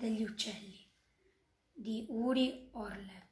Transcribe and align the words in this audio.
degli 0.00 0.22
uccelli 0.22 0.88
di 1.72 2.06
Uri 2.08 2.68
Orle. 2.72 3.28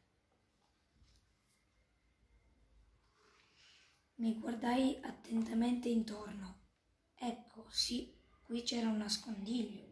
Mi 4.17 4.39
guardai 4.39 4.99
attentamente 5.01 5.89
intorno. 5.89 6.67
Ecco, 7.15 7.69
sì, 7.71 8.21
qui 8.43 8.63
c'era 8.63 8.89
un 8.89 8.97
nascondiglio. 8.99 9.87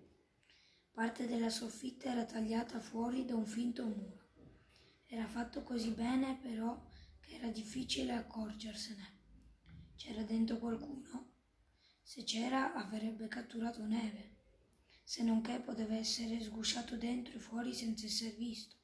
Parte 0.91 1.27
della 1.27 1.49
soffitta 1.49 2.11
era 2.11 2.25
tagliata 2.25 2.81
fuori 2.81 3.25
da 3.25 3.35
un 3.37 3.47
finto 3.47 3.87
muro. 3.87 4.31
Era 5.07 5.27
fatto 5.27 5.63
così 5.63 5.91
bene, 5.91 6.39
però, 6.43 6.89
che 7.21 7.37
era 7.37 7.49
difficile 7.49 8.13
accorgersene. 8.13 9.21
C'era 9.95 10.23
dentro 10.25 10.59
qualcuno? 10.59 11.35
Se 12.03 12.25
c'era, 12.25 12.75
avrebbe 12.75 13.29
catturato 13.29 13.85
neve 13.87 14.36
se 15.09 15.23
non 15.23 15.41
che 15.41 15.61
poteva 15.61 15.95
essere 15.95 16.43
sgusciato 16.43 16.97
dentro 16.97 17.37
e 17.37 17.39
fuori 17.39 17.73
senza 17.73 18.07
essere 18.07 18.33
visto. 18.33 18.75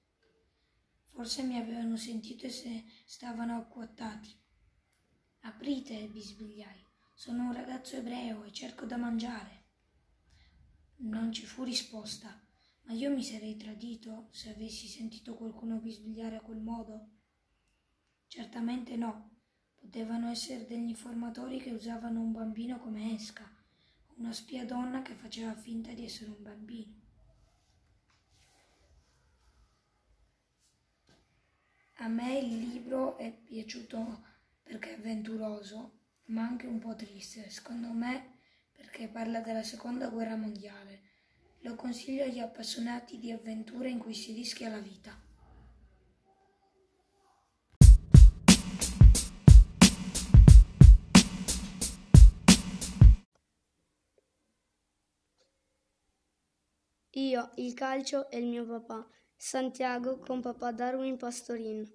Forse 1.07 1.43
mi 1.43 1.59
avevano 1.59 1.97
sentito 1.97 2.47
e 2.47 2.49
se 2.49 2.85
stavano 3.05 3.57
acquattati. 3.57 4.33
Aprite, 5.41 6.07
bisbigliai. 6.07 6.87
Sono 7.13 7.47
un 7.47 7.53
ragazzo 7.53 7.97
ebreo 7.97 8.45
e 8.45 8.53
cerco 8.53 8.87
da 8.87 8.97
mangiare. 8.97 9.65
Non 10.99 11.33
ci 11.33 11.45
fu 11.45 11.65
risposta, 11.65 12.41
ma 12.83 12.93
io 12.93 13.11
mi 13.11 13.25
sarei 13.25 13.57
tradito 13.57 14.29
se 14.31 14.51
avessi 14.51 14.87
sentito 14.87 15.35
qualcuno 15.35 15.81
bisbigliare 15.81 16.37
a 16.37 16.41
quel 16.41 16.61
modo. 16.61 17.17
Certamente 18.29 18.95
no. 18.95 19.39
Potevano 19.75 20.31
essere 20.31 20.67
degli 20.67 20.91
informatori 20.91 21.59
che 21.59 21.73
usavano 21.73 22.21
un 22.21 22.31
bambino 22.31 22.79
come 22.79 23.13
esca 23.13 23.62
una 24.17 24.33
spia 24.33 24.65
donna 24.65 25.03
che 25.03 25.15
faceva 25.15 25.55
finta 25.55 25.93
di 25.93 26.05
essere 26.05 26.31
un 26.31 26.43
bambino. 26.43 27.01
A 31.97 32.09
me 32.09 32.39
il 32.39 32.59
libro 32.59 33.17
è 33.17 33.33
piaciuto 33.33 34.25
perché 34.63 34.91
è 34.91 34.99
avventuroso, 34.99 36.01
ma 36.27 36.43
anche 36.43 36.67
un 36.67 36.79
po' 36.79 36.97
triste, 36.97 37.49
secondo 37.49 37.93
me 37.93 38.39
perché 38.73 39.09
parla 39.09 39.41
della 39.41 39.63
seconda 39.63 40.09
guerra 40.09 40.37
mondiale. 40.37 41.11
Lo 41.61 41.77
consiglio 41.77 42.25
agli 42.25 42.41
appassionati 42.41 43.19
di 43.19 43.31
avventure 43.31 43.89
in 43.89 43.99
cui 43.99 44.15
si 44.15 44.33
rischia 44.33 44.69
la 44.69 44.81
vita. 44.81 45.17
Io, 57.17 57.51
il 57.57 57.75
calcio 57.75 58.31
e 58.31 58.39
il 58.39 58.47
mio 58.47 58.65
papà. 58.65 59.07
Santiago 59.37 60.19
con 60.19 60.41
papà 60.41 60.73
Darwin 60.73 61.19
Pastorin. 61.19 61.87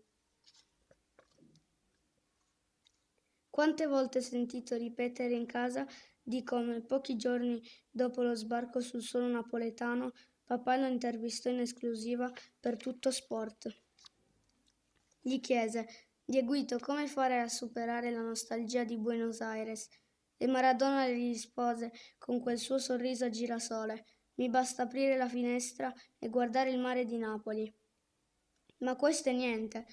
Quante 3.49 3.87
volte 3.87 4.19
ho 4.19 4.21
sentito 4.21 4.75
ripetere 4.75 5.33
in 5.33 5.47
casa 5.47 5.87
di 6.21 6.43
come 6.43 6.81
pochi 6.81 7.15
giorni 7.15 7.59
dopo 7.89 8.21
lo 8.21 8.35
sbarco 8.35 8.79
sul 8.79 9.01
suolo 9.01 9.25
napoletano 9.25 10.11
papà 10.43 10.77
lo 10.77 10.85
intervistò 10.85 11.49
in 11.49 11.61
esclusiva 11.61 12.31
per 12.59 12.77
tutto 12.77 13.09
sport. 13.09 13.75
Gli 15.19 15.39
chiese, 15.39 15.87
Dieguito, 16.23 16.77
come 16.77 17.07
fare 17.07 17.39
a 17.41 17.47
superare 17.47 18.11
la 18.11 18.21
nostalgia 18.21 18.83
di 18.83 18.99
Buenos 18.99 19.41
Aires? 19.41 19.89
E 20.37 20.45
Maradona 20.45 21.07
gli 21.07 21.29
rispose 21.29 21.91
con 22.19 22.39
quel 22.39 22.59
suo 22.59 22.77
sorriso 22.77 23.25
a 23.25 23.29
girasole, 23.29 24.05
mi 24.37 24.49
basta 24.49 24.83
aprire 24.83 25.17
la 25.17 25.27
finestra 25.27 25.93
e 26.17 26.29
guardare 26.29 26.71
il 26.71 26.79
mare 26.79 27.05
di 27.05 27.17
Napoli. 27.17 27.71
Ma 28.79 28.95
questo 28.95 29.29
è 29.29 29.33
niente. 29.33 29.85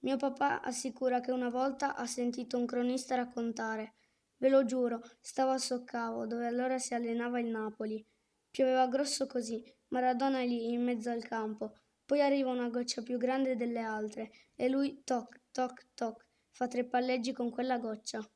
Mio 0.00 0.16
papà 0.16 0.60
assicura 0.62 1.20
che 1.20 1.32
una 1.32 1.48
volta 1.48 1.96
ha 1.96 2.06
sentito 2.06 2.58
un 2.58 2.66
cronista 2.66 3.14
raccontare. 3.14 3.94
Ve 4.36 4.48
lo 4.48 4.64
giuro, 4.64 5.00
stavo 5.20 5.52
a 5.52 5.58
Soccavo, 5.58 6.26
dove 6.26 6.46
allora 6.46 6.78
si 6.78 6.94
allenava 6.94 7.40
il 7.40 7.46
Napoli. 7.46 8.04
Pioveva 8.50 8.86
grosso 8.88 9.26
così, 9.26 9.62
Maradona 9.88 10.40
è 10.40 10.46
lì 10.46 10.72
in 10.72 10.82
mezzo 10.82 11.10
al 11.10 11.22
campo. 11.22 11.74
Poi 12.04 12.20
arriva 12.20 12.50
una 12.50 12.68
goccia 12.68 13.02
più 13.02 13.16
grande 13.16 13.56
delle 13.56 13.80
altre 13.80 14.30
e 14.54 14.68
lui 14.68 15.02
toc, 15.04 15.40
toc, 15.50 15.88
toc, 15.94 16.26
fa 16.50 16.68
tre 16.68 16.84
palleggi 16.84 17.32
con 17.32 17.50
quella 17.50 17.78
goccia. 17.78 18.26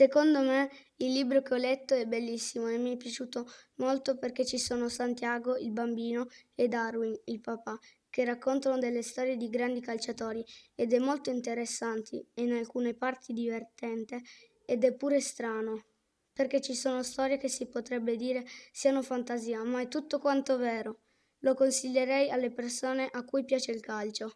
Secondo 0.00 0.40
me 0.40 0.70
il 0.96 1.12
libro 1.12 1.42
che 1.42 1.52
ho 1.52 1.58
letto 1.58 1.94
è 1.94 2.06
bellissimo 2.06 2.68
e 2.68 2.78
mi 2.78 2.94
è 2.94 2.96
piaciuto 2.96 3.46
molto 3.74 4.16
perché 4.16 4.46
ci 4.46 4.56
sono 4.56 4.88
Santiago, 4.88 5.58
il 5.58 5.72
bambino, 5.72 6.26
e 6.54 6.68
Darwin, 6.68 7.14
il 7.26 7.40
papà, 7.42 7.78
che 8.08 8.24
raccontano 8.24 8.78
delle 8.78 9.02
storie 9.02 9.36
di 9.36 9.50
grandi 9.50 9.82
calciatori 9.82 10.42
ed 10.74 10.94
è 10.94 10.98
molto 10.98 11.28
interessante 11.28 12.28
e 12.32 12.42
in 12.44 12.52
alcune 12.52 12.94
parti 12.94 13.34
divertente 13.34 14.22
ed 14.64 14.84
è 14.84 14.94
pure 14.94 15.20
strano, 15.20 15.84
perché 16.32 16.62
ci 16.62 16.74
sono 16.74 17.02
storie 17.02 17.36
che 17.36 17.48
si 17.48 17.68
potrebbe 17.68 18.16
dire 18.16 18.46
siano 18.72 19.02
fantasia, 19.02 19.62
ma 19.64 19.82
è 19.82 19.88
tutto 19.88 20.18
quanto 20.18 20.56
vero. 20.56 21.00
Lo 21.40 21.52
consiglierei 21.52 22.30
alle 22.30 22.50
persone 22.50 23.06
a 23.06 23.22
cui 23.22 23.44
piace 23.44 23.70
il 23.70 23.80
calcio. 23.80 24.32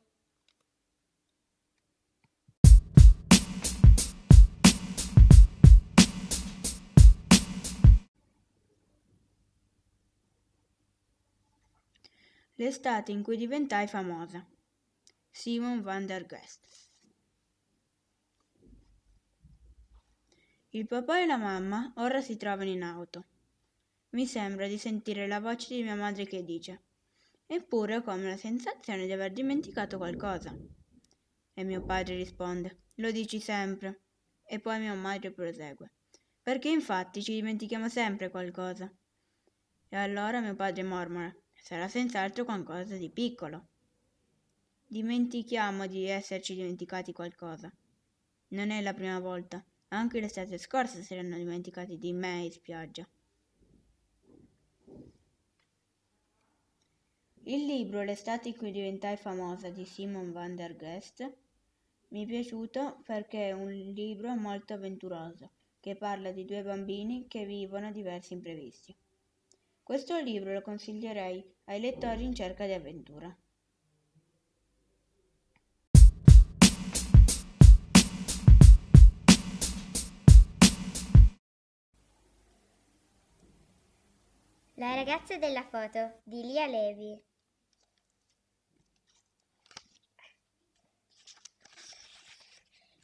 L'estate 12.57 13.11
in 13.11 13.25
cui 13.25 13.37
diventai 13.37 13.89
famosa. 13.89 14.47
Simon 15.29 15.83
van 15.83 16.07
der 16.07 16.25
Gest. 16.25 16.89
Il 20.69 20.87
papà 20.87 21.21
e 21.21 21.27
la 21.27 21.37
mamma 21.37 21.93
ora 21.97 22.21
si 22.21 22.37
trovano 22.37 22.71
in 22.71 22.85
auto. 22.85 23.25
Mi 24.11 24.25
sembra 24.25 24.69
di 24.69 24.79
sentire 24.79 25.27
la 25.27 25.41
voce 25.41 25.75
di 25.75 25.83
mia 25.83 25.97
madre 25.97 26.27
che 26.27 26.45
dice 26.45 26.85
Eppure 27.45 27.97
ho 27.97 28.03
come 28.03 28.29
la 28.29 28.37
sensazione 28.37 29.07
di 29.07 29.13
aver 29.13 29.33
dimenticato 29.33 29.97
qualcosa. 29.97 30.57
E 31.55 31.65
mio 31.65 31.85
padre 31.85 32.15
risponde 32.15 32.83
Lo 32.97 33.11
dici 33.11 33.41
sempre. 33.41 34.03
E 34.45 34.61
poi 34.61 34.79
mia 34.79 34.95
madre 34.95 35.33
prosegue 35.33 35.91
Perché 36.41 36.69
infatti 36.69 37.21
ci 37.21 37.33
dimentichiamo 37.33 37.89
sempre 37.89 38.31
qualcosa. 38.31 38.89
E 39.89 39.97
allora 39.97 40.39
mio 40.41 40.55
padre 40.55 40.85
mormora 40.85 41.37
sarà 41.65 41.89
senz'altro 41.89 42.45
qualcosa 42.45 42.95
di 42.97 43.09
piccolo. 43.09 43.69
Dimentichiamo 44.87 45.87
di 45.87 46.05
esserci 46.05 46.55
dimenticati 46.55 47.15
qualcosa. 47.15 47.73
Non 48.49 48.71
è 48.71 48.83
la 48.83 48.93
prima 48.93 49.19
volta. 49.19 49.65
Anche 49.89 50.21
l'estate 50.21 50.59
scorsa 50.59 51.01
si 51.01 51.15
erano 51.15 51.39
dimenticati 51.39 51.97
di 51.97 52.13
me 52.13 52.43
in 52.43 52.53
spiaggia. 52.53 53.09
Il 57.45 57.65
libro 57.65 58.03
L'estate 58.03 58.49
in 58.49 58.57
cui 58.57 58.71
diventai 58.71 59.17
famosa 59.17 59.71
di 59.71 59.87
Simon 59.87 60.33
van 60.33 60.57
der 60.57 60.77
Gest 60.77 61.35
mi 62.09 62.25
è 62.25 62.27
piaciuto 62.27 63.01
perché 63.05 63.49
è 63.49 63.53
un 63.53 63.71
libro 63.71 64.35
molto 64.35 64.75
avventuroso 64.75 65.51
che 65.81 65.97
parla 65.97 66.31
di 66.31 66.45
due 66.45 66.63
bambini 66.63 67.27
che 67.27 67.47
vivono 67.47 67.91
diversi 67.91 68.35
imprevisti. 68.35 68.95
Questo 69.85 70.19
libro 70.19 70.55
lo 70.55 70.63
consiglierei 70.63 71.45
ai 71.65 71.79
lettori 71.79 72.25
in 72.25 72.35
cerca 72.35 72.65
di 72.65 72.73
avventura. 72.73 73.37
La 84.77 84.95
ragazza 84.95 85.37
della 85.37 85.65
foto 85.65 86.21
di 86.23 86.41
Lia 86.41 86.67
Levi. 86.67 87.23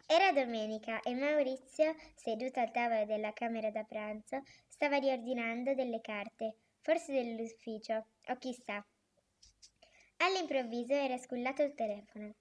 Era 0.06 0.32
domenica 0.32 1.02
e 1.02 1.14
Maurizio, 1.14 1.94
seduto 2.14 2.58
al 2.58 2.70
tavolo 2.70 3.04
della 3.04 3.34
camera 3.34 3.70
da 3.70 3.84
pranzo, 3.84 4.42
stava 4.66 4.96
riordinando 4.96 5.74
delle 5.74 6.00
carte 6.00 6.54
forse 6.80 7.12
dell'ufficio, 7.12 8.06
o 8.28 8.36
chissà. 8.36 8.84
All'improvviso 10.18 10.92
era 10.92 11.16
squillato 11.16 11.62
il 11.62 11.74
telefono. 11.74 12.34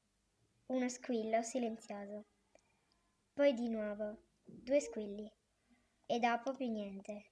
Uno 0.68 0.90
squillo 0.90 1.42
silenzioso. 1.42 2.26
Poi 3.34 3.54
di 3.54 3.70
nuovo, 3.70 4.24
due 4.44 4.80
squilli. 4.80 5.32
E 6.06 6.20
dopo 6.20 6.54
più 6.54 6.70
niente. 6.70 7.32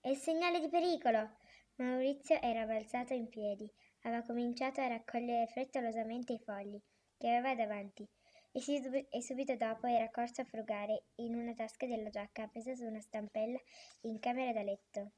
È 0.00 0.08
il 0.08 0.16
segnale 0.16 0.60
di 0.60 0.68
pericolo! 0.68 1.36
Maurizio 1.76 2.40
era 2.40 2.66
balzato 2.66 3.14
in 3.14 3.28
piedi, 3.28 3.70
aveva 4.02 4.22
cominciato 4.22 4.80
a 4.80 4.88
raccogliere 4.88 5.46
frettolosamente 5.46 6.32
i 6.34 6.38
fogli 6.38 6.80
che 7.16 7.28
aveva 7.28 7.54
davanti 7.54 8.06
e, 8.52 8.60
si, 8.60 8.80
e 9.08 9.22
subito 9.22 9.56
dopo 9.56 9.86
era 9.86 10.10
corso 10.10 10.42
a 10.42 10.44
frugare 10.44 11.04
in 11.16 11.34
una 11.34 11.54
tasca 11.54 11.86
della 11.86 12.10
giacca 12.10 12.42
appesa 12.42 12.74
su 12.74 12.84
una 12.84 13.00
stampella 13.00 13.58
in 14.02 14.18
camera 14.18 14.52
da 14.52 14.62
letto. 14.62 15.12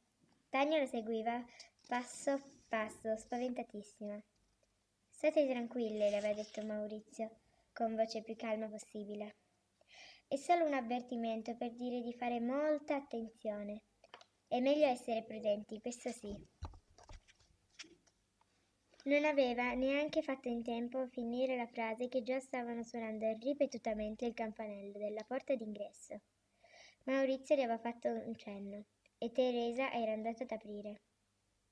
Tania 0.55 0.79
lo 0.79 0.87
seguiva 0.87 1.45
passo 1.89 2.41
passo, 2.69 3.17
spaventatissima. 3.17 4.23
State 5.11 5.49
tranquille, 5.49 6.09
le 6.09 6.17
aveva 6.17 6.33
detto 6.33 6.65
Maurizio, 6.65 7.39
con 7.73 7.97
voce 7.97 8.23
più 8.23 8.37
calma 8.37 8.69
possibile. 8.69 9.35
È 10.29 10.37
solo 10.37 10.65
un 10.65 10.75
avvertimento 10.75 11.57
per 11.57 11.73
dire 11.73 12.01
di 12.03 12.13
fare 12.13 12.39
molta 12.39 12.95
attenzione. 12.95 13.83
È 14.47 14.61
meglio 14.61 14.87
essere 14.87 15.25
prudenti, 15.25 15.81
questo 15.81 16.13
sì. 16.13 16.33
Non 19.07 19.25
aveva 19.25 19.73
neanche 19.73 20.23
fatto 20.23 20.47
in 20.47 20.63
tempo 20.63 21.01
a 21.01 21.09
finire 21.09 21.57
la 21.57 21.67
frase 21.67 22.07
che 22.07 22.23
già 22.23 22.39
stavano 22.39 22.85
suonando 22.85 23.37
ripetutamente 23.41 24.25
il 24.25 24.35
campanello 24.35 24.99
della 24.99 25.25
porta 25.25 25.57
d'ingresso. 25.57 26.21
Maurizio 27.07 27.57
le 27.57 27.65
aveva 27.65 27.79
fatto 27.79 28.09
un 28.09 28.37
cenno 28.37 28.85
e 29.25 29.33
Teresa 29.33 29.91
era 29.91 30.13
andata 30.13 30.43
ad 30.43 30.51
aprire. 30.51 31.01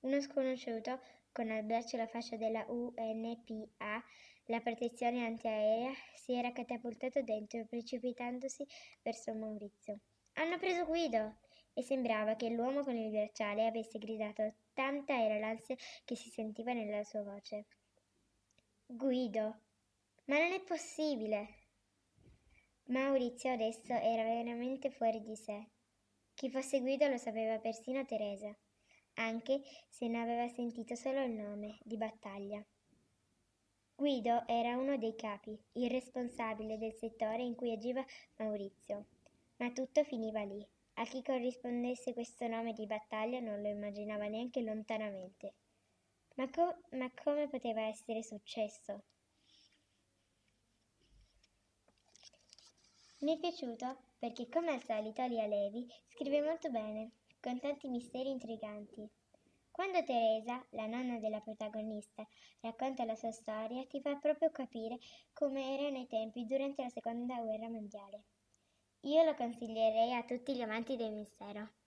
Uno 0.01 0.19
sconosciuto, 0.23 1.01
con 1.33 1.51
al 1.51 1.65
braccio 1.65 1.99
la 1.99 2.07
fascia 2.07 2.37
della 2.37 2.65
UNPA, 2.67 4.03
la 4.47 4.61
protezione 4.61 5.27
antiaerea, 5.27 5.93
si 6.15 6.33
era 6.33 6.51
catapultato 6.53 7.21
dentro, 7.21 7.67
precipitandosi 7.67 8.67
verso 9.03 9.35
Maurizio. 9.35 10.01
Hanno 10.35 10.57
preso 10.57 10.87
Guido! 10.87 11.41
E 11.75 11.83
sembrava 11.83 12.37
che 12.37 12.49
l'uomo 12.49 12.83
con 12.83 12.97
il 12.97 13.11
bracciale 13.11 13.67
avesse 13.67 13.99
gridato, 13.99 14.55
tanta 14.73 15.23
era 15.23 15.39
l'ansia 15.39 15.77
che 16.05 16.17
si 16.17 16.31
sentiva 16.31 16.73
nella 16.73 17.05
sua 17.05 17.23
voce. 17.23 17.67
Guido! 18.87 19.61
Ma 20.25 20.39
non 20.39 20.53
è 20.53 20.61
possibile! 20.63 21.49
Maurizio 22.85 23.53
adesso 23.53 23.93
era 23.93 24.23
veramente 24.23 24.91
fuori 24.91 25.21
di 25.21 25.37
sé. 25.37 25.67
Chi 26.43 26.51
fosse 26.51 26.81
Guido 26.81 27.07
lo 27.07 27.19
sapeva 27.19 27.61
persino 27.61 28.05
Teresa, 28.05 28.53
anche 29.15 29.63
se 29.89 30.09
ne 30.09 30.21
aveva 30.21 30.49
sentito 30.49 30.97
solo 30.97 31.23
il 31.23 31.31
nome 31.31 31.79
di 31.85 31.97
battaglia. 31.97 32.61
Guido 33.95 34.43
era 34.49 34.77
uno 34.77 34.99
dei 34.99 35.15
capi, 35.15 35.57
il 35.75 35.89
responsabile 35.89 36.79
del 36.79 36.95
settore 36.95 37.45
in 37.45 37.55
cui 37.55 37.71
agiva 37.71 38.05
Maurizio, 38.39 39.07
ma 39.59 39.71
tutto 39.71 40.03
finiva 40.03 40.43
lì. 40.43 40.67
A 40.95 41.05
chi 41.05 41.23
corrispondesse 41.23 42.13
questo 42.13 42.49
nome 42.49 42.73
di 42.73 42.87
battaglia 42.87 43.39
non 43.39 43.63
lo 43.63 43.69
immaginava 43.69 44.27
neanche 44.27 44.63
lontanamente. 44.63 45.55
Ma, 46.35 46.51
co- 46.51 46.77
ma 46.97 47.09
come 47.23 47.47
poteva 47.47 47.83
essere 47.83 48.25
successo? 48.25 49.05
Mi 53.23 53.37
è 53.37 53.39
piaciuto 53.39 53.99
perché, 54.19 54.49
come 54.49 54.73
al 54.73 54.83
solito, 54.83 55.25
Lia 55.27 55.47
Levi 55.47 55.87
scrive 56.09 56.43
molto 56.43 56.71
bene, 56.71 57.13
con 57.41 57.61
tanti 57.61 57.87
misteri 57.87 58.31
intriganti. 58.31 59.09
Quando 59.71 60.03
Teresa, 60.03 60.67
la 60.71 60.87
nonna 60.87 61.21
della 61.21 61.41
protagonista, 61.41 62.27
racconta 62.63 63.05
la 63.05 63.15
sua 63.15 63.31
storia, 63.31 63.87
ti 63.87 64.01
fa 64.01 64.17
proprio 64.17 64.51
capire 64.51 64.99
come 65.33 65.79
erano 65.79 65.99
i 65.99 66.09
tempi 66.09 66.45
durante 66.47 66.83
la 66.83 66.89
seconda 66.89 67.41
guerra 67.41 67.69
mondiale. 67.69 68.25
Io 69.03 69.23
lo 69.23 69.37
consiglierei 69.37 70.13
a 70.15 70.25
tutti 70.25 70.57
gli 70.57 70.63
amanti 70.63 70.97
del 70.97 71.13
mistero. 71.13 71.82